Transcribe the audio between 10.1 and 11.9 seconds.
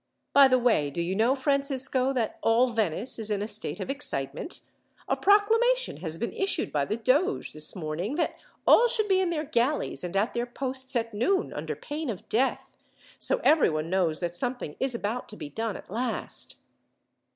at their posts at noon, under